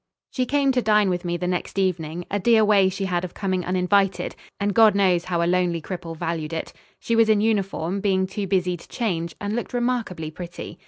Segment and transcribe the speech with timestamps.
[0.31, 3.35] She came to dine with me the next evening: a dear way she had of
[3.35, 6.73] coming uninvited, and God knows how a lonely cripple valued it.
[6.99, 10.79] She was in uniform, being too busy to change, and looked remarkably pretty.